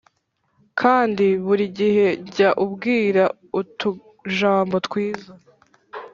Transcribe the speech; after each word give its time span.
kandi 0.81 1.25
buri 1.45 1.65
gihe 1.79 2.07
jya 2.33 2.49
umubwira 2.61 3.23
utujambo 3.59 4.75
twiza. 4.87 5.31